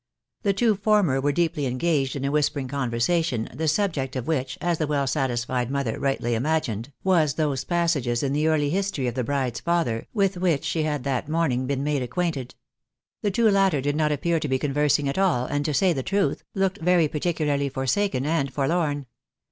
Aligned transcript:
The 0.41 0.51
two 0.53 0.73
former 0.73 1.21
were 1.21 1.31
deeply 1.31 1.67
engaged 1.67 2.15
in 2.15 2.25
a 2.25 2.31
whispering 2.31 2.67
conversation, 2.67 3.47
the 3.53 3.67
subject 3.67 4.15
of 4.15 4.25
which, 4.25 4.57
as 4.59 4.79
the 4.79 4.87
well 4.87 5.05
satisfied 5.05 5.69
mother 5.69 5.99
rightly 5.99 6.33
imagined, 6.33 6.91
was 7.03 7.35
those 7.35 7.63
passages 7.65 8.23
in 8.23 8.33
the 8.33 8.47
early 8.47 8.71
history 8.71 9.05
of 9.05 9.13
the 9.13 9.23
bride's 9.23 9.59
father, 9.59 10.07
with 10.11 10.37
which 10.37 10.65
she 10.65 10.81
had 10.81 11.03
that 11.03 11.29
morning 11.29 11.67
been 11.67 11.83
made 11.83 12.01
acquainted. 12.01 12.55
The 13.21 13.29
two 13.29 13.51
latter 13.51 13.79
did 13.79 13.95
not 13.95 14.11
appear 14.11 14.39
to 14.39 14.47
be 14.47 14.57
conversing 14.57 15.07
at 15.07 15.19
all, 15.19 15.45
and 15.45 15.63
to 15.65 15.71
say 15.75 15.93
truth, 16.01 16.43
looked 16.55 16.81
very 16.81 17.07
particularly 17.07 17.69
forsaken 17.69 18.25
and 18.25 18.51
forlorn. 18.51 19.05